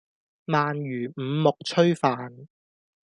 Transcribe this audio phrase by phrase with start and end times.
[0.47, 2.47] 鰻魚五目炊飯